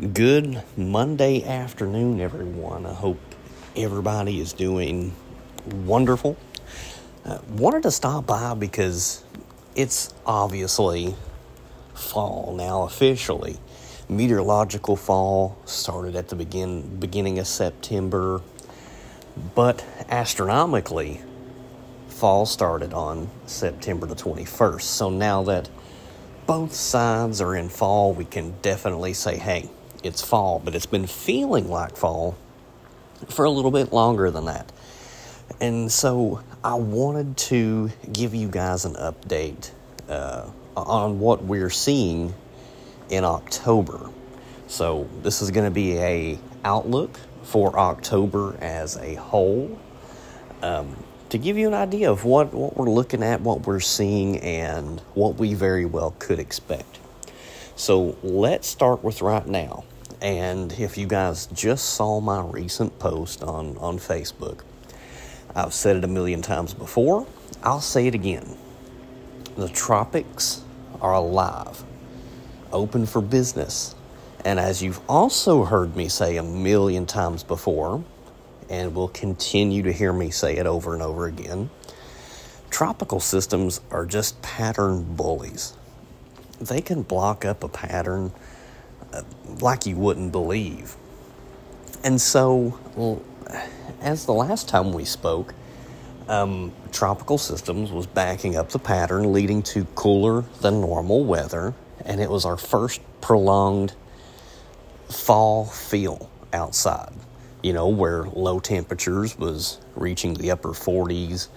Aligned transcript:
Good 0.00 0.62
Monday 0.78 1.44
afternoon, 1.44 2.22
everyone. 2.22 2.86
I 2.86 2.94
hope 2.94 3.20
everybody 3.76 4.40
is 4.40 4.54
doing 4.54 5.14
wonderful. 5.84 6.38
Uh, 7.22 7.40
wanted 7.50 7.82
to 7.82 7.90
stop 7.90 8.26
by 8.26 8.54
because 8.54 9.22
it's 9.74 10.14
obviously 10.24 11.14
fall 11.92 12.54
now 12.56 12.84
officially. 12.84 13.58
Meteorological 14.08 14.96
fall 14.96 15.58
started 15.66 16.16
at 16.16 16.28
the 16.28 16.36
begin 16.36 16.96
beginning 16.98 17.38
of 17.38 17.46
September, 17.46 18.40
but 19.54 19.84
astronomically, 20.08 21.20
fall 22.08 22.46
started 22.46 22.94
on 22.94 23.28
September 23.44 24.06
the 24.06 24.16
21st. 24.16 24.80
So 24.80 25.10
now 25.10 25.42
that 25.42 25.68
both 26.46 26.72
sides 26.72 27.42
are 27.42 27.54
in 27.54 27.68
fall, 27.68 28.14
we 28.14 28.24
can 28.24 28.54
definitely 28.62 29.12
say, 29.12 29.36
hey, 29.36 29.68
it's 30.02 30.22
fall, 30.22 30.60
but 30.64 30.74
it's 30.74 30.86
been 30.86 31.06
feeling 31.06 31.68
like 31.68 31.96
fall 31.96 32.36
for 33.28 33.44
a 33.44 33.50
little 33.50 33.70
bit 33.70 33.92
longer 33.92 34.30
than 34.30 34.46
that. 34.46 34.70
And 35.60 35.90
so 35.90 36.42
I 36.64 36.74
wanted 36.74 37.36
to 37.36 37.90
give 38.12 38.34
you 38.34 38.48
guys 38.48 38.84
an 38.84 38.94
update 38.94 39.70
uh, 40.08 40.48
on 40.76 41.20
what 41.20 41.44
we're 41.44 41.70
seeing 41.70 42.34
in 43.08 43.24
October. 43.24 44.10
So 44.68 45.08
this 45.22 45.42
is 45.42 45.50
going 45.50 45.66
to 45.66 45.70
be 45.70 45.98
a 45.98 46.38
outlook 46.64 47.18
for 47.42 47.78
October 47.78 48.56
as 48.60 48.96
a 48.96 49.14
whole 49.16 49.78
um, 50.62 50.96
to 51.30 51.38
give 51.38 51.56
you 51.56 51.66
an 51.68 51.74
idea 51.74 52.10
of 52.10 52.24
what, 52.24 52.52
what 52.52 52.76
we're 52.76 52.90
looking 52.90 53.22
at, 53.22 53.40
what 53.40 53.66
we're 53.66 53.80
seeing, 53.80 54.38
and 54.38 55.00
what 55.14 55.36
we 55.36 55.54
very 55.54 55.84
well 55.84 56.14
could 56.18 56.38
expect. 56.38 56.98
So 57.76 58.16
let's 58.22 58.68
start 58.68 59.02
with 59.02 59.22
right 59.22 59.46
now. 59.46 59.84
And 60.20 60.72
if 60.72 60.98
you 60.98 61.06
guys 61.06 61.46
just 61.46 61.90
saw 61.90 62.20
my 62.20 62.42
recent 62.42 62.98
post 62.98 63.42
on, 63.42 63.78
on 63.78 63.98
Facebook, 63.98 64.60
I've 65.54 65.72
said 65.72 65.96
it 65.96 66.04
a 66.04 66.08
million 66.08 66.42
times 66.42 66.74
before. 66.74 67.26
I'll 67.62 67.80
say 67.80 68.06
it 68.06 68.14
again. 68.14 68.56
The 69.56 69.68
tropics 69.68 70.62
are 71.00 71.14
alive, 71.14 71.82
open 72.72 73.06
for 73.06 73.22
business. 73.22 73.94
And 74.44 74.60
as 74.60 74.82
you've 74.82 75.00
also 75.08 75.64
heard 75.64 75.96
me 75.96 76.08
say 76.08 76.36
a 76.36 76.42
million 76.42 77.06
times 77.06 77.42
before, 77.42 78.04
and 78.68 78.94
will 78.94 79.08
continue 79.08 79.82
to 79.82 79.92
hear 79.92 80.12
me 80.12 80.30
say 80.30 80.56
it 80.56 80.66
over 80.66 80.94
and 80.94 81.02
over 81.02 81.26
again, 81.26 81.70
tropical 82.70 83.20
systems 83.20 83.80
are 83.90 84.06
just 84.06 84.40
pattern 84.42 85.16
bullies. 85.16 85.74
They 86.60 86.80
can 86.80 87.02
block 87.02 87.44
up 87.44 87.64
a 87.64 87.68
pattern 87.68 88.32
like 89.60 89.86
you 89.86 89.96
wouldn't 89.96 90.32
believe. 90.32 90.96
And 92.02 92.20
so, 92.20 92.78
as 94.00 94.26
the 94.26 94.32
last 94.32 94.68
time 94.68 94.92
we 94.92 95.04
spoke, 95.04 95.54
um, 96.28 96.72
tropical 96.92 97.38
systems 97.38 97.90
was 97.90 98.06
backing 98.06 98.56
up 98.56 98.70
the 98.70 98.78
pattern, 98.78 99.32
leading 99.32 99.62
to 99.64 99.84
cooler 99.94 100.42
than 100.60 100.80
normal 100.80 101.24
weather, 101.24 101.74
and 102.04 102.20
it 102.20 102.30
was 102.30 102.44
our 102.44 102.56
first 102.56 103.00
prolonged 103.20 103.94
fall 105.08 105.66
feel 105.66 106.30
outside. 106.52 107.12
You 107.62 107.74
know, 107.74 107.88
where 107.88 108.24
low 108.24 108.60
temperatures 108.60 109.36
was 109.36 109.78
reaching 109.94 110.34
the 110.34 110.52
upper 110.52 110.70
40s, 110.70 111.48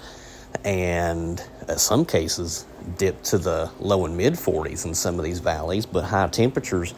and 0.66 1.41
in 1.69 1.77
some 1.77 2.03
cases 2.03 2.66
dipped 2.97 3.23
to 3.25 3.38
the 3.38 3.71
low 3.80 4.05
and 4.05 4.17
mid 4.17 4.33
40s 4.33 4.86
in 4.86 4.94
some 4.94 5.17
of 5.19 5.23
these 5.23 5.39
valleys, 5.39 5.86
but 5.86 6.03
high 6.03 6.27
temperatures 6.27 6.94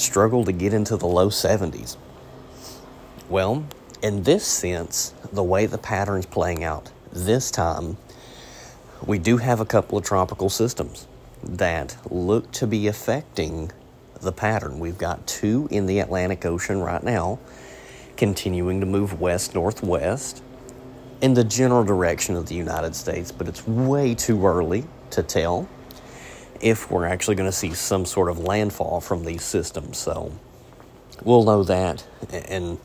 struggle 0.00 0.44
to 0.44 0.52
get 0.52 0.72
into 0.72 0.96
the 0.96 1.06
low 1.06 1.28
70s. 1.28 1.96
Well, 3.28 3.66
in 4.02 4.22
this 4.24 4.44
sense, 4.44 5.14
the 5.32 5.42
way 5.42 5.66
the 5.66 5.78
pattern's 5.78 6.26
playing 6.26 6.64
out 6.64 6.90
this 7.12 7.50
time, 7.50 7.96
we 9.04 9.18
do 9.18 9.36
have 9.38 9.60
a 9.60 9.64
couple 9.64 9.98
of 9.98 10.04
tropical 10.04 10.50
systems 10.50 11.06
that 11.42 11.96
look 12.10 12.50
to 12.52 12.66
be 12.66 12.86
affecting 12.86 13.72
the 14.20 14.32
pattern. 14.32 14.78
We've 14.78 14.98
got 14.98 15.26
two 15.26 15.68
in 15.70 15.86
the 15.86 16.00
Atlantic 16.00 16.44
Ocean 16.44 16.80
right 16.80 17.02
now, 17.02 17.38
continuing 18.16 18.80
to 18.80 18.86
move 18.86 19.20
west 19.20 19.54
northwest 19.54 20.42
in 21.20 21.34
the 21.34 21.44
general 21.44 21.84
direction 21.84 22.36
of 22.36 22.46
the 22.46 22.54
United 22.54 22.94
States, 22.94 23.32
but 23.32 23.48
it's 23.48 23.66
way 23.66 24.14
too 24.14 24.46
early 24.46 24.84
to 25.10 25.22
tell 25.22 25.68
if 26.60 26.90
we're 26.90 27.06
actually 27.06 27.36
going 27.36 27.48
to 27.48 27.56
see 27.56 27.72
some 27.72 28.04
sort 28.04 28.30
of 28.30 28.38
landfall 28.38 29.00
from 29.00 29.24
these 29.24 29.42
systems. 29.42 29.98
So 29.98 30.32
we'll 31.22 31.44
know 31.44 31.64
that, 31.64 32.06
and 32.32 32.78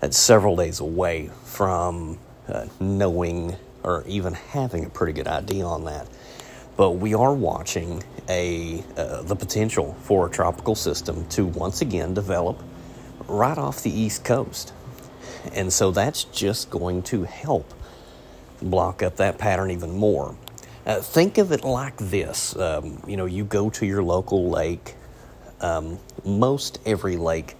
that's 0.00 0.16
several 0.16 0.56
days 0.56 0.80
away 0.80 1.30
from 1.44 2.18
uh, 2.48 2.66
knowing 2.80 3.56
or 3.82 4.04
even 4.06 4.34
having 4.34 4.84
a 4.84 4.90
pretty 4.90 5.12
good 5.12 5.28
idea 5.28 5.64
on 5.64 5.84
that. 5.84 6.08
But 6.76 6.92
we 6.92 7.14
are 7.14 7.34
watching 7.34 8.04
a 8.28 8.84
uh, 8.96 9.22
the 9.22 9.34
potential 9.34 9.96
for 10.02 10.28
a 10.28 10.30
tropical 10.30 10.74
system 10.74 11.26
to 11.30 11.44
once 11.44 11.80
again 11.80 12.14
develop 12.14 12.62
right 13.26 13.58
off 13.58 13.82
the 13.82 13.90
east 13.90 14.24
coast, 14.24 14.72
and 15.52 15.72
so 15.72 15.90
that's 15.90 16.24
just 16.24 16.70
going 16.70 17.02
to 17.04 17.24
help 17.24 17.74
block 18.62 19.02
up 19.02 19.16
that 19.16 19.38
pattern 19.38 19.70
even 19.70 19.96
more. 19.96 20.36
Uh, 20.86 21.00
think 21.00 21.38
of 21.38 21.52
it 21.52 21.64
like 21.64 21.96
this 21.98 22.56
um, 22.56 23.02
you 23.06 23.16
know, 23.16 23.26
you 23.26 23.44
go 23.44 23.68
to 23.70 23.84
your 23.86 24.02
local 24.02 24.48
lake, 24.48 24.94
um, 25.60 25.98
most 26.24 26.78
every 26.86 27.16
lake 27.16 27.54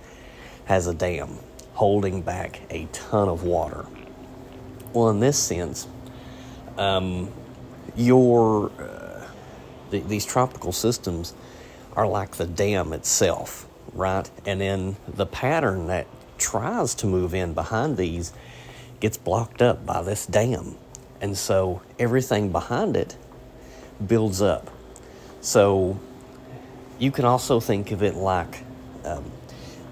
has 0.64 0.86
a 0.86 0.94
dam 0.94 1.38
holding 1.74 2.22
back 2.22 2.60
a 2.70 2.86
ton 2.92 3.28
of 3.28 3.42
water. 3.44 3.84
Well, 4.92 5.10
in 5.10 5.20
this 5.20 5.38
sense, 5.38 5.86
um, 6.76 7.30
your 7.96 8.70
uh, 8.78 9.26
th- 9.90 10.04
these 10.04 10.24
tropical 10.24 10.72
systems 10.72 11.34
are 11.94 12.06
like 12.06 12.36
the 12.36 12.46
dam 12.46 12.92
itself, 12.92 13.68
right? 13.92 14.30
And 14.46 14.60
then 14.60 14.96
the 15.06 15.26
pattern 15.26 15.86
that 15.88 16.06
tries 16.38 16.94
to 16.96 17.06
move 17.06 17.34
in 17.34 17.54
behind 17.54 17.96
these 17.96 18.32
gets 19.00 19.16
blocked 19.16 19.62
up 19.62 19.84
by 19.84 20.02
this 20.02 20.26
dam. 20.26 20.76
And 21.20 21.36
so 21.36 21.82
everything 21.98 22.52
behind 22.52 22.96
it 22.96 23.16
builds 24.06 24.40
up. 24.40 24.70
So 25.40 25.98
you 26.98 27.10
can 27.10 27.24
also 27.24 27.60
think 27.60 27.90
of 27.92 28.02
it 28.02 28.14
like 28.14 28.62
um, 29.04 29.30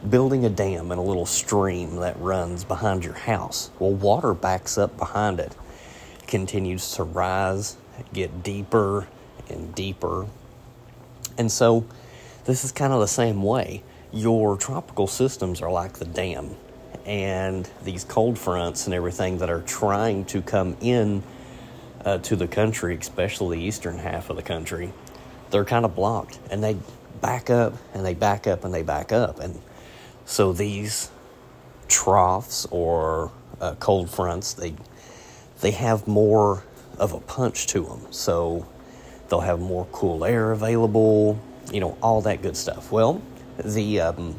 building 0.08 0.44
a 0.44 0.50
dam 0.50 0.92
in 0.92 0.98
a 0.98 1.02
little 1.02 1.26
stream 1.26 1.96
that 1.96 2.18
runs 2.20 2.64
behind 2.64 3.04
your 3.04 3.14
house. 3.14 3.70
Well, 3.78 3.92
water 3.92 4.34
backs 4.34 4.78
up 4.78 4.96
behind 4.96 5.40
it, 5.40 5.54
continues 6.26 6.92
to 6.92 7.02
rise, 7.02 7.76
get 8.12 8.42
deeper 8.42 9.08
and 9.48 9.74
deeper. 9.74 10.26
And 11.38 11.50
so 11.50 11.84
this 12.44 12.64
is 12.64 12.72
kind 12.72 12.92
of 12.92 13.00
the 13.00 13.08
same 13.08 13.42
way. 13.42 13.82
Your 14.12 14.56
tropical 14.56 15.06
systems 15.06 15.60
are 15.60 15.70
like 15.70 15.94
the 15.94 16.04
dam 16.04 16.56
and 17.06 17.70
these 17.84 18.04
cold 18.04 18.38
fronts 18.38 18.86
and 18.86 18.94
everything 18.94 19.38
that 19.38 19.48
are 19.48 19.62
trying 19.62 20.24
to 20.26 20.42
come 20.42 20.76
in 20.80 21.22
uh, 22.04 22.18
to 22.18 22.36
the 22.36 22.48
country, 22.48 22.96
especially 22.96 23.58
the 23.58 23.64
eastern 23.64 23.98
half 23.98 24.28
of 24.28 24.36
the 24.36 24.42
country, 24.42 24.92
they're 25.50 25.64
kind 25.64 25.84
of 25.84 25.94
blocked 25.94 26.38
and 26.50 26.62
they 26.62 26.76
back 27.20 27.48
up 27.48 27.74
and 27.94 28.04
they 28.04 28.14
back 28.14 28.46
up 28.46 28.64
and 28.64 28.74
they 28.74 28.82
back 28.82 29.12
up. 29.12 29.38
And 29.38 29.60
so 30.24 30.52
these 30.52 31.10
troughs 31.88 32.66
or 32.70 33.30
uh, 33.60 33.76
cold 33.78 34.10
fronts, 34.10 34.54
they, 34.54 34.74
they 35.60 35.70
have 35.70 36.08
more 36.08 36.64
of 36.98 37.12
a 37.12 37.20
punch 37.20 37.68
to 37.68 37.84
them. 37.84 38.00
So 38.10 38.66
they'll 39.28 39.40
have 39.40 39.60
more 39.60 39.86
cool 39.92 40.24
air 40.24 40.50
available, 40.50 41.40
you 41.72 41.80
know, 41.80 41.96
all 42.02 42.20
that 42.22 42.42
good 42.42 42.56
stuff. 42.56 42.90
Well, 42.90 43.22
the 43.64 44.00
um, 44.00 44.38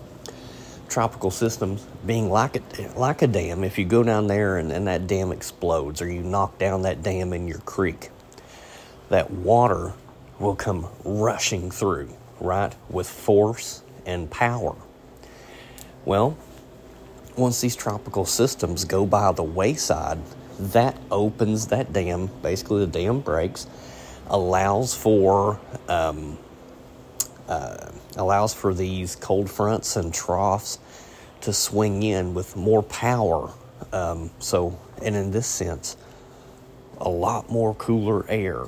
tropical 0.89 1.31
systems 1.31 1.85
being 2.05 2.29
like 2.29 2.55
a, 2.55 2.91
like 2.95 3.21
a 3.21 3.27
dam, 3.27 3.63
if 3.63 3.77
you 3.77 3.85
go 3.85 4.03
down 4.03 4.27
there 4.27 4.57
and, 4.57 4.71
and 4.71 4.87
that 4.87 5.07
dam 5.07 5.31
explodes 5.31 6.01
or 6.01 6.09
you 6.09 6.21
knock 6.21 6.57
down 6.57 6.83
that 6.83 7.03
dam 7.03 7.33
in 7.33 7.47
your 7.47 7.59
creek, 7.59 8.09
that 9.09 9.29
water 9.31 9.93
will 10.39 10.55
come 10.55 10.87
rushing 11.03 11.71
through, 11.71 12.09
right, 12.39 12.73
with 12.89 13.09
force 13.09 13.81
and 14.05 14.29
power. 14.29 14.75
Well, 16.05 16.37
once 17.35 17.61
these 17.61 17.75
tropical 17.75 18.25
systems 18.25 18.85
go 18.85 19.05
by 19.05 19.31
the 19.31 19.43
wayside, 19.43 20.19
that 20.59 20.97
opens 21.11 21.67
that 21.67 21.93
dam, 21.93 22.29
basically, 22.41 22.85
the 22.85 22.91
dam 22.91 23.19
breaks, 23.19 23.67
allows 24.27 24.93
for. 24.93 25.59
Um, 25.87 26.37
uh, 27.47 27.91
allows 28.17 28.53
for 28.53 28.73
these 28.73 29.15
cold 29.15 29.49
fronts 29.49 29.95
and 29.95 30.13
troughs 30.13 30.79
to 31.41 31.53
swing 31.53 32.03
in 32.03 32.33
with 32.33 32.55
more 32.55 32.83
power. 32.83 33.51
Um, 33.91 34.31
so, 34.39 34.79
and 35.03 35.15
in 35.15 35.31
this 35.31 35.47
sense, 35.47 35.97
a 36.99 37.09
lot 37.09 37.49
more 37.49 37.73
cooler 37.75 38.25
air. 38.29 38.63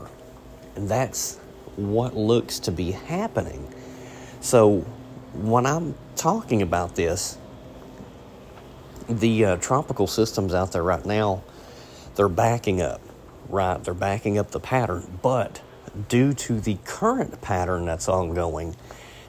And 0.75 0.87
that's 0.87 1.37
what 1.75 2.15
looks 2.15 2.59
to 2.59 2.71
be 2.71 2.91
happening. 2.91 3.73
So, 4.41 4.79
when 5.33 5.65
I'm 5.65 5.95
talking 6.15 6.61
about 6.61 6.95
this, 6.95 7.37
the 9.07 9.45
uh, 9.45 9.55
tropical 9.57 10.07
systems 10.07 10.53
out 10.53 10.71
there 10.71 10.83
right 10.83 11.05
now, 11.05 11.43
they're 12.15 12.29
backing 12.29 12.81
up, 12.81 13.01
right? 13.49 13.83
They're 13.83 13.93
backing 13.93 14.37
up 14.37 14.51
the 14.51 14.59
pattern, 14.59 15.19
but 15.21 15.61
due 16.07 16.33
to 16.33 16.59
the 16.59 16.77
current 16.85 17.41
pattern 17.41 17.85
that's 17.85 18.07
ongoing, 18.07 18.75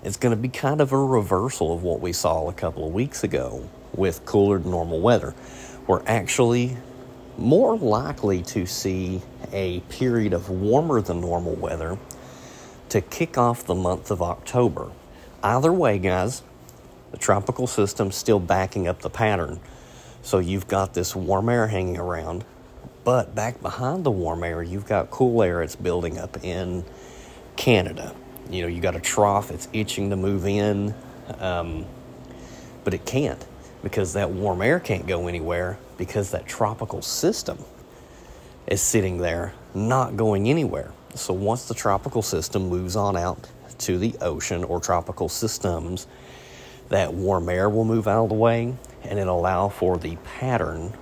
it's 0.03 0.17
going 0.17 0.35
to 0.35 0.41
be 0.41 0.49
kind 0.49 0.81
of 0.81 0.93
a 0.93 0.97
reversal 0.97 1.75
of 1.75 1.83
what 1.83 2.01
we 2.01 2.12
saw 2.12 2.49
a 2.49 2.53
couple 2.53 2.87
of 2.87 2.93
weeks 2.93 3.23
ago 3.25 3.69
with 3.95 4.25
cooler 4.25 4.59
than 4.59 4.71
normal 4.71 5.01
weather. 5.01 5.35
We're 5.87 6.03
actually 6.07 6.77
more 7.37 7.77
likely 7.77 8.43
to 8.43 8.67
see 8.67 9.23
a 9.53 9.81
period 9.89 10.33
of 10.33 10.49
warmer 10.51 11.01
than 11.01 11.21
normal 11.21 11.55
weather 11.55 11.99
to 12.91 13.01
kick 13.01 13.39
off 13.39 13.65
the 13.65 13.75
month 13.75 14.11
of 14.11 14.21
October. 14.21 14.91
Either 15.43 15.73
way, 15.73 15.99
guys, 15.99 16.43
the 17.12 17.17
tropical 17.17 17.67
system's 17.67 18.17
still 18.17 18.41
backing 18.41 18.87
up 18.87 19.01
the 19.01 19.11
pattern. 19.11 19.61
So 20.23 20.39
you've 20.39 20.69
got 20.69 20.95
this 20.95 21.17
warm 21.17 21.49
air 21.49 21.69
hanging 21.69 21.99
around, 21.99 22.45
but 23.05 23.35
back 23.35 23.61
behind 23.62 24.05
the 24.05 24.11
warm 24.11 24.44
air, 24.44 24.62
you've 24.62 24.87
got 24.87 25.11
cool 25.11 25.43
air 25.43 25.61
that's 25.61 25.76
building 25.76 26.19
up 26.19 26.43
in 26.44 26.85
Canada. 27.56 28.14
You 28.50 28.62
know, 28.62 28.69
you 28.69 28.81
got 28.81 28.97
a 28.97 29.00
trough, 29.00 29.50
it's 29.50 29.69
itching 29.73 30.11
to 30.11 30.17
move 30.17 30.47
in, 30.47 30.94
um, 31.38 31.87
but 32.85 32.94
it 32.94 33.05
can't 33.06 33.44
because 33.82 34.12
that 34.14 34.31
warm 34.31 34.62
air 34.62 34.81
can't 34.81 35.06
go 35.06 35.26
anywhere 35.26 35.79
because 35.97 36.31
that 36.32 36.47
tropical 36.47 37.02
system 37.02 37.58
is 38.67 38.81
sitting 38.81 39.19
there 39.19 39.55
not 39.75 40.17
going 40.17 40.49
anywhere. 40.49 40.93
So 41.14 41.32
once 41.35 41.67
the 41.67 41.75
tropical 41.75 42.23
system 42.23 42.69
moves 42.69 42.97
on 42.97 43.17
out 43.17 43.49
to 43.79 43.99
the 43.99 44.14
ocean 44.20 44.64
or 44.64 44.81
tropical 44.81 45.29
systems, 45.29 46.06
that 46.88 47.14
warm 47.14 47.49
air 47.49 47.69
will 47.69 47.85
move 47.85 48.06
out 48.06 48.25
of 48.25 48.29
the 48.29 48.35
way 48.35 48.75
and 49.02 49.19
it'll 49.19 49.38
allow 49.38 49.69
for 49.69 49.97
the 49.97 50.17
pattern, 50.38 50.93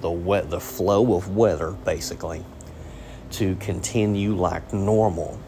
the 0.00 0.10
wet, 0.10 0.50
the 0.50 0.60
flow 0.60 1.14
of 1.14 1.34
weather 1.34 1.72
basically, 1.84 2.44
to 3.32 3.56
continue 3.56 4.34
like 4.34 4.72
normal. 4.72 5.38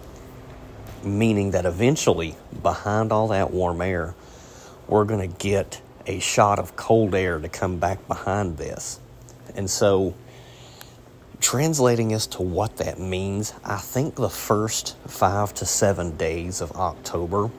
Meaning 1.02 1.50
that 1.50 1.66
eventually, 1.66 2.36
behind 2.62 3.10
all 3.10 3.28
that 3.28 3.50
warm 3.50 3.82
air, 3.82 4.14
we're 4.86 5.04
going 5.04 5.28
to 5.28 5.36
get 5.38 5.80
a 6.06 6.18
shot 6.20 6.58
of 6.58 6.76
cold 6.76 7.14
air 7.14 7.38
to 7.38 7.48
come 7.48 7.78
back 7.78 8.06
behind 8.06 8.56
this. 8.56 9.00
And 9.54 9.68
so, 9.68 10.14
translating 11.40 12.12
as 12.12 12.26
to 12.28 12.42
what 12.42 12.76
that 12.76 12.98
means, 12.98 13.52
I 13.64 13.78
think 13.78 14.14
the 14.14 14.30
first 14.30 14.96
five 15.06 15.52
to 15.54 15.66
seven 15.66 16.16
days 16.16 16.60
of 16.60 16.72
October, 16.72 17.50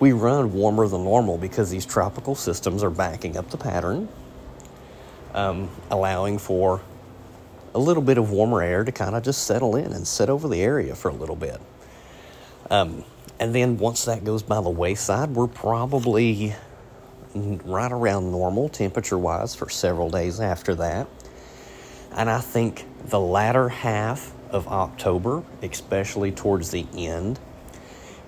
we 0.00 0.12
run 0.12 0.52
warmer 0.52 0.88
than 0.88 1.04
normal 1.04 1.38
because 1.38 1.70
these 1.70 1.86
tropical 1.86 2.34
systems 2.34 2.82
are 2.82 2.90
backing 2.90 3.36
up 3.36 3.50
the 3.50 3.56
pattern, 3.56 4.08
um, 5.34 5.70
allowing 5.90 6.38
for 6.38 6.80
a 7.74 7.78
little 7.78 8.02
bit 8.02 8.18
of 8.18 8.30
warmer 8.30 8.62
air 8.62 8.84
to 8.84 8.92
kind 8.92 9.14
of 9.14 9.22
just 9.22 9.46
settle 9.46 9.76
in 9.76 9.92
and 9.92 10.06
sit 10.06 10.28
over 10.28 10.48
the 10.48 10.60
area 10.60 10.94
for 10.94 11.08
a 11.08 11.14
little 11.14 11.36
bit. 11.36 11.60
Um, 12.70 13.04
and 13.38 13.54
then 13.54 13.78
once 13.78 14.04
that 14.04 14.24
goes 14.24 14.42
by 14.42 14.60
the 14.60 14.70
wayside, 14.70 15.30
we're 15.30 15.46
probably 15.46 16.54
right 17.34 17.92
around 17.92 18.32
normal 18.32 18.68
temperature 18.68 19.18
wise 19.18 19.54
for 19.54 19.68
several 19.68 20.10
days 20.10 20.40
after 20.40 20.74
that. 20.76 21.06
And 22.12 22.28
I 22.28 22.40
think 22.40 22.86
the 23.06 23.20
latter 23.20 23.68
half 23.68 24.32
of 24.50 24.66
October, 24.66 25.44
especially 25.62 26.32
towards 26.32 26.70
the 26.70 26.86
end, 26.94 27.38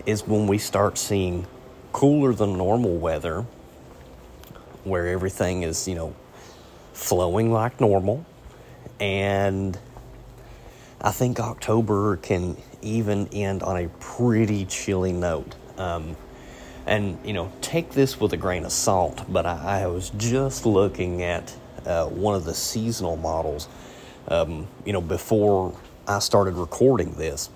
is 0.07 0.27
when 0.27 0.47
we 0.47 0.59
start 0.59 0.99
seeing 0.99 1.47
cooler 1.93 2.33
than 2.33 2.57
normal 2.57 2.97
weather 2.97 3.45
where 4.85 5.09
everything 5.09 5.63
is, 5.63 5.87
you 5.87 5.95
know, 5.95 6.15
flowing 6.93 7.53
like 7.53 7.81
normal. 7.81 8.25
And 9.01 9.79
I 11.01 11.11
think 11.11 11.41
October 11.41 12.17
can 12.17 12.57
even 12.83 13.29
end 13.33 13.63
on 13.63 13.77
a 13.77 13.89
pretty 14.01 14.65
chilly 14.67 15.13
note. 15.13 15.55
Um, 15.79 16.17
and 16.87 17.19
you 17.25 17.33
know 17.33 17.53
take 17.61 17.91
this 17.91 18.19
with 18.19 18.33
a 18.33 18.37
grain 18.37 18.65
of 18.65 18.73
salt 18.73 19.25
but 19.29 19.47
i, 19.47 19.83
I 19.83 19.87
was 19.87 20.11
just 20.11 20.67
looking 20.67 21.23
at 21.23 21.55
uh, 21.87 22.07
one 22.07 22.35
of 22.35 22.45
the 22.45 22.55
seasonal 22.55 23.17
models 23.17 23.69
um, 24.29 24.69
you 24.85 24.93
know 24.93 25.01
before 25.01 25.77
i 26.07 26.19
started 26.19 26.55
recording 26.55 27.15
this 27.15 27.51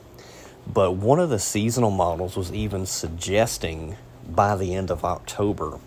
but 0.72 0.92
one 0.92 1.20
of 1.20 1.30
the 1.30 1.38
seasonal 1.38 1.90
models 1.90 2.36
was 2.36 2.52
even 2.52 2.86
suggesting 2.86 3.96
by 4.28 4.56
the 4.56 4.74
end 4.74 4.90
of 4.90 5.04
october 5.04 5.80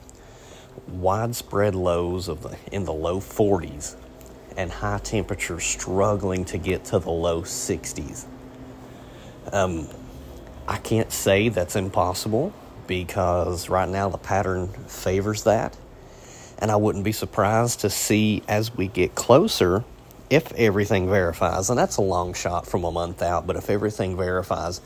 widespread 0.88 1.76
lows 1.76 2.28
of 2.28 2.44
the, 2.44 2.58
in 2.72 2.86
the 2.86 2.94
low 2.94 3.20
40s 3.20 3.96
and 4.58 4.72
high 4.72 5.00
temperatures 5.00 5.64
struggling 5.64 6.46
to 6.46 6.58
get 6.58 6.86
to 6.86 7.00
the 7.00 7.12
low 7.12 7.42
60s 7.42 8.26
um, 9.52 9.88
i 10.68 10.78
can't 10.78 11.12
say 11.12 11.50
that's 11.50 11.76
impossible 11.76 12.54
because 12.90 13.70
right 13.70 13.88
now 13.88 14.10
the 14.10 14.18
pattern 14.18 14.68
favors 14.88 15.44
that. 15.44 15.78
And 16.58 16.72
I 16.72 16.76
wouldn't 16.76 17.06
be 17.06 17.12
surprised 17.12 17.82
to 17.82 17.90
see 17.90 18.42
as 18.48 18.76
we 18.76 18.88
get 18.88 19.14
closer 19.14 19.86
if 20.32 20.52
everything 20.54 21.08
verifies. 21.08 21.70
And 21.70 21.78
that's 21.78 21.98
a 21.98 22.02
long 22.02 22.34
shot 22.34 22.66
from 22.66 22.84
a 22.84 22.92
month 22.92 23.22
out, 23.22 23.46
but 23.46 23.56
if 23.56 23.70
everything 23.70 24.18
verifies, 24.18 24.82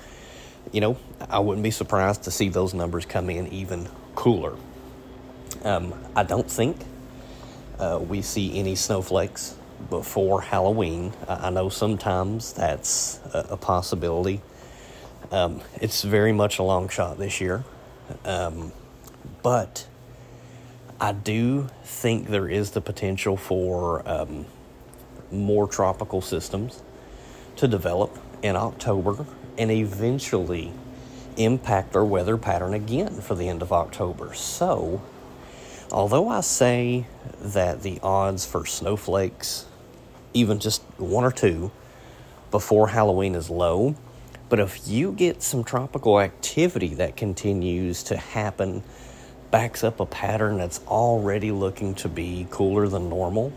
you 0.74 0.82
know, 0.82 0.98
I 1.30 1.40
wouldn't 1.40 1.64
be 1.64 1.72
surprised 1.72 2.24
to 2.24 2.32
see 2.32 2.50
those 2.50 2.74
numbers 2.74 3.06
come 3.06 3.30
in 3.30 3.48
even 3.48 3.88
cooler. 4.16 4.58
Um, 5.64 5.94
I 6.16 6.24
don't 6.24 6.50
think 6.50 6.78
uh, 7.80 8.00
we 8.02 8.22
see 8.22 8.58
any 8.58 8.76
snowflakes 8.76 9.56
before 9.90 10.42
Halloween. 10.42 11.14
I 11.28 11.50
know 11.50 11.70
sometimes 11.70 12.54
that's 12.54 13.20
a, 13.34 13.48
a 13.52 13.58
possibility. 13.58 14.42
Um, 15.32 15.62
it's 15.82 16.04
very 16.04 16.32
much 16.32 16.60
a 16.60 16.64
long 16.64 16.90
shot 16.90 17.18
this 17.18 17.42
year. 17.42 17.64
Um, 18.26 18.72
but 19.42 19.88
I 21.00 21.12
do 21.12 21.70
think 21.84 22.28
there 22.30 22.48
is 22.48 22.72
the 22.72 22.82
potential 22.82 23.36
for 23.36 24.08
um, 24.08 24.46
more 25.32 25.68
tropical 25.68 26.22
systems 26.22 26.82
to 27.58 27.68
develop 27.68 28.18
in 28.42 28.56
October 28.56 29.26
and 29.58 29.72
eventually 29.72 30.72
impact 31.38 31.96
our 31.96 32.06
weather 32.06 32.38
pattern 32.38 32.74
again 32.74 33.22
for 33.22 33.36
the 33.36 33.50
end 33.50 33.62
of 33.62 33.72
October. 33.72 34.34
So, 34.34 35.02
although 35.94 36.28
I 36.28 36.42
say 36.42 37.06
that 37.40 37.84
the 37.84 38.00
odds 38.02 38.46
for 38.46 38.66
snowflakes, 38.66 39.66
even 40.34 40.60
just 40.60 40.82
one 40.98 41.24
or 41.24 41.32
two, 41.32 41.72
before 42.52 42.90
Halloween 42.90 43.36
is 43.36 43.50
low, 43.50 43.96
but 44.50 44.60
if 44.60 44.88
you 44.88 45.12
get 45.12 45.42
some 45.42 45.64
tropical 45.64 46.20
activity 46.20 46.94
that 46.96 47.16
continues 47.16 48.04
to 48.04 48.18
happen, 48.18 48.84
backs 49.50 49.84
up 49.84 50.00
a 50.00 50.06
pattern 50.06 50.58
that's 50.58 50.80
already 50.88 51.52
looking 51.52 51.96
to 51.96 52.10
be 52.10 52.48
cooler 52.50 52.88
than 52.88 53.10
normal, 53.10 53.52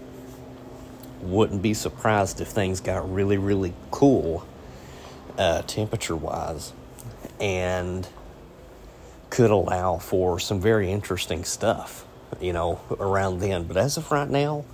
wouldn't 1.20 1.62
be 1.62 1.74
surprised 1.74 2.40
if 2.40 2.48
things 2.48 2.80
got 2.80 3.12
really, 3.12 3.36
really 3.36 3.74
cool 3.90 4.46
uh, 5.38 5.62
temperature 5.62 6.16
wise 6.16 6.72
and 7.40 8.08
could 9.28 9.50
allow 9.50 9.98
for 9.98 10.38
some 10.38 10.60
very 10.60 10.90
interesting 10.90 11.44
stuff, 11.44 12.05
you 12.40 12.52
know, 12.52 12.80
around 12.90 13.40
then. 13.40 13.64
But 13.64 13.76
as 13.76 13.96
of 13.96 14.10
right 14.10 14.28
now, 14.28 14.64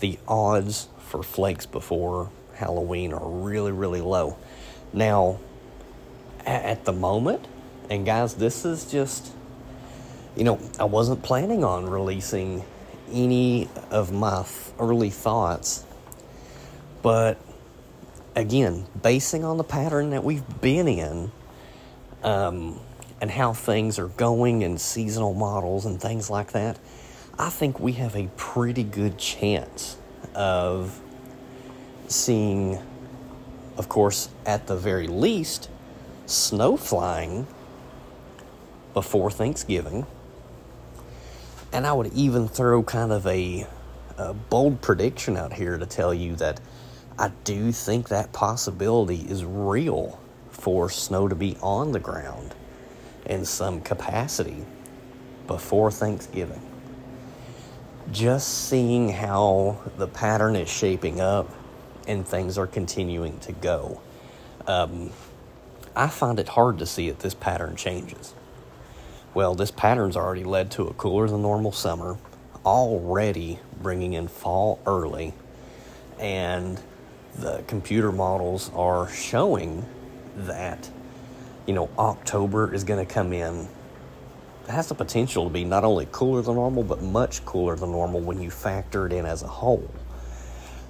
the 0.00 0.18
odds 0.26 0.88
for 0.98 1.22
flakes 1.22 1.66
before 1.66 2.30
Halloween 2.54 3.12
are 3.12 3.28
really, 3.28 3.72
really 3.72 4.00
low. 4.00 4.36
Now, 4.92 5.38
at 6.44 6.84
the 6.84 6.92
moment, 6.92 7.46
and 7.90 8.06
guys, 8.06 8.34
this 8.34 8.64
is 8.64 8.90
just, 8.90 9.32
you 10.36 10.44
know, 10.44 10.58
I 10.78 10.84
wasn't 10.84 11.22
planning 11.22 11.64
on 11.64 11.88
releasing 11.88 12.64
any 13.10 13.68
of 13.90 14.12
my 14.12 14.44
early 14.78 15.10
thoughts, 15.10 15.84
but 17.02 17.38
again, 18.34 18.86
basing 19.02 19.44
on 19.44 19.56
the 19.56 19.64
pattern 19.64 20.10
that 20.10 20.24
we've 20.24 20.60
been 20.60 20.88
in, 20.88 21.30
um, 22.22 22.80
and 23.20 23.30
how 23.30 23.52
things 23.52 23.98
are 23.98 24.08
going 24.08 24.62
and 24.62 24.80
seasonal 24.80 25.34
models 25.34 25.86
and 25.86 26.00
things 26.00 26.28
like 26.30 26.52
that, 26.52 26.78
I 27.38 27.50
think 27.50 27.80
we 27.80 27.92
have 27.92 28.16
a 28.16 28.28
pretty 28.36 28.84
good 28.84 29.18
chance 29.18 29.96
of 30.34 31.00
seeing 32.08 32.78
of 33.76 33.88
course, 33.88 34.28
at 34.44 34.66
the 34.66 34.76
very 34.76 35.06
least, 35.06 35.68
snow 36.24 36.76
flying 36.76 37.46
before 38.94 39.30
Thanksgiving. 39.30 40.06
And 41.72 41.86
I 41.86 41.92
would 41.92 42.12
even 42.14 42.48
throw 42.48 42.82
kind 42.82 43.12
of 43.12 43.26
a, 43.26 43.66
a, 44.16 44.32
bold 44.32 44.80
prediction 44.80 45.36
out 45.36 45.52
here 45.52 45.76
to 45.76 45.84
tell 45.84 46.14
you 46.14 46.36
that 46.36 46.60
I 47.18 47.32
do 47.44 47.70
think 47.72 48.08
that 48.08 48.32
possibility 48.32 49.20
is 49.28 49.44
real 49.44 50.20
for 50.50 50.88
snow 50.88 51.28
to 51.28 51.34
be 51.34 51.56
on 51.60 51.92
the 51.92 52.00
ground 52.00 52.54
in 53.26 53.44
some 53.44 53.80
capacity 53.80 54.64
before 55.46 55.90
Thanksgiving. 55.90 56.60
Just 58.12 58.68
seeing 58.68 59.10
how 59.10 59.80
the 59.96 60.06
pattern 60.06 60.56
is 60.56 60.68
shaping 60.68 61.20
up 61.20 61.50
and 62.06 62.26
things 62.26 62.56
are 62.56 62.66
continuing 62.66 63.38
to 63.40 63.52
go. 63.52 64.00
Um, 64.66 65.10
I 65.94 66.08
find 66.08 66.38
it 66.38 66.48
hard 66.48 66.78
to 66.78 66.86
see 66.86 67.08
if 67.08 67.18
this 67.18 67.34
pattern 67.34 67.76
changes. 67.76 68.34
Well, 69.34 69.54
this 69.54 69.70
pattern's 69.70 70.16
already 70.16 70.44
led 70.44 70.70
to 70.72 70.84
a 70.84 70.94
cooler 70.94 71.28
than 71.28 71.42
normal 71.42 71.72
summer, 71.72 72.16
already 72.64 73.58
bringing 73.82 74.12
in 74.12 74.28
fall 74.28 74.80
early, 74.86 75.34
and 76.18 76.80
the 77.34 77.62
computer 77.66 78.12
models 78.12 78.70
are 78.74 79.08
showing 79.08 79.84
that 80.36 80.90
you 81.66 81.74
know 81.74 81.88
October 81.98 82.72
is 82.72 82.84
going 82.84 83.04
to 83.04 83.12
come 83.12 83.32
in 83.32 83.68
it 84.68 84.72
has 84.72 84.88
the 84.88 84.94
potential 84.94 85.44
to 85.44 85.50
be 85.50 85.64
not 85.64 85.84
only 85.84 86.08
cooler 86.10 86.42
than 86.42 86.56
normal 86.56 86.82
but 86.82 87.00
much 87.00 87.44
cooler 87.44 87.76
than 87.76 87.92
normal 87.92 88.20
when 88.20 88.42
you 88.42 88.50
factor 88.50 89.06
it 89.06 89.12
in 89.12 89.24
as 89.24 89.42
a 89.42 89.46
whole. 89.46 89.88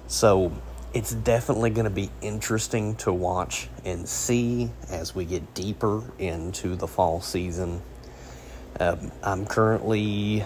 So, 0.07 0.51
it's 0.93 1.13
definitely 1.13 1.69
going 1.69 1.83
to 1.83 1.91
be 1.91 2.09
interesting 2.21 2.95
to 2.95 3.11
watch 3.13 3.67
and 3.85 4.07
see 4.07 4.71
as 4.89 5.13
we 5.13 5.25
get 5.25 5.53
deeper 5.53 6.01
into 6.17 6.75
the 6.75 6.87
fall 6.87 7.21
season. 7.21 7.81
Um, 8.79 9.11
I'm 9.21 9.45
currently 9.45 10.43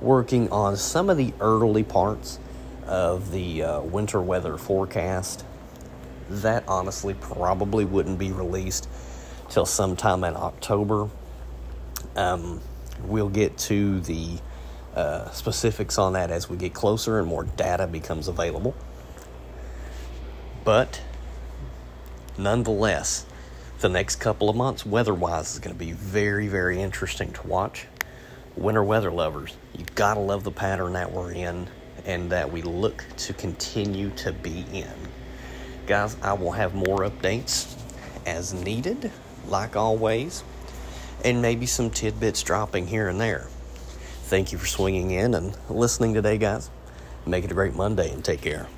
working 0.00 0.50
on 0.50 0.76
some 0.76 1.08
of 1.08 1.16
the 1.16 1.32
early 1.40 1.84
parts 1.84 2.38
of 2.86 3.30
the 3.30 3.62
uh, 3.62 3.80
winter 3.82 4.20
weather 4.20 4.58
forecast. 4.58 5.44
That 6.28 6.64
honestly 6.66 7.14
probably 7.14 7.84
wouldn't 7.84 8.18
be 8.18 8.32
released 8.32 8.88
till 9.48 9.66
sometime 9.66 10.24
in 10.24 10.36
October. 10.36 11.08
Um, 12.16 12.60
we'll 13.04 13.28
get 13.28 13.56
to 13.58 14.00
the 14.00 14.38
uh, 14.94 15.30
specifics 15.30 15.98
on 15.98 16.12
that 16.12 16.30
as 16.30 16.48
we 16.48 16.56
get 16.56 16.74
closer 16.74 17.18
and 17.18 17.26
more 17.26 17.44
data 17.44 17.86
becomes 17.86 18.28
available. 18.28 18.74
But 20.64 21.02
nonetheless, 22.38 23.26
the 23.80 23.88
next 23.88 24.16
couple 24.16 24.48
of 24.48 24.56
months, 24.56 24.86
weather 24.86 25.12
wise, 25.12 25.52
is 25.52 25.58
going 25.58 25.74
to 25.74 25.78
be 25.78 25.92
very, 25.92 26.48
very 26.48 26.80
interesting 26.80 27.32
to 27.32 27.46
watch. 27.46 27.86
Winter 28.56 28.84
weather 28.84 29.10
lovers, 29.10 29.56
you 29.76 29.84
got 29.94 30.14
to 30.14 30.20
love 30.20 30.44
the 30.44 30.50
pattern 30.50 30.92
that 30.92 31.12
we're 31.12 31.32
in 31.32 31.66
and 32.06 32.30
that 32.30 32.50
we 32.52 32.62
look 32.62 33.04
to 33.16 33.32
continue 33.34 34.10
to 34.10 34.32
be 34.32 34.64
in. 34.72 34.94
Guys, 35.86 36.16
I 36.22 36.32
will 36.34 36.52
have 36.52 36.74
more 36.74 37.00
updates 37.00 37.76
as 38.24 38.54
needed, 38.54 39.10
like 39.48 39.76
always, 39.76 40.44
and 41.24 41.40
maybe 41.40 41.66
some 41.66 41.90
tidbits 41.90 42.42
dropping 42.42 42.86
here 42.86 43.08
and 43.08 43.20
there. 43.20 43.46
Thank 44.24 44.52
you 44.52 44.58
for 44.58 44.66
swinging 44.66 45.10
in 45.10 45.34
and 45.34 45.56
listening 45.68 46.14
today, 46.14 46.38
guys. 46.38 46.70
Make 47.26 47.44
it 47.44 47.50
a 47.50 47.54
great 47.54 47.74
Monday 47.74 48.10
and 48.10 48.24
take 48.24 48.42
care. 48.42 48.68